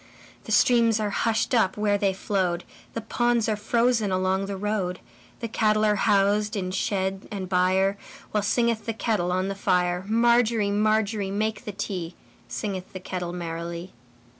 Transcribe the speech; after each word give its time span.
The 0.45 0.51
streams 0.51 0.99
are 0.99 1.11
hushed 1.11 1.53
up 1.53 1.77
where 1.77 1.95
they 1.99 2.11
flowed, 2.11 2.63
The 2.95 3.01
ponds 3.01 3.47
are 3.47 3.55
frozen 3.55 4.11
along 4.11 4.47
the 4.47 4.57
road, 4.57 4.99
The 5.41 5.47
cattle 5.47 5.85
are 5.85 5.93
housed 5.95 6.55
in 6.55 6.71
shed 6.71 7.27
and 7.29 7.47
byreWhile 7.47 8.43
singeth 8.43 8.87
the 8.87 8.93
kettle 8.93 9.31
on 9.31 9.47
the 9.47 9.53
fire. 9.53 10.03
Margery, 10.07 10.71
Margery, 10.71 11.29
make 11.29 11.65
the 11.65 11.71
tea, 11.71 12.15
Singeth 12.47 12.93
the 12.93 12.99
kettle 12.99 13.31
merrily. 13.31 13.93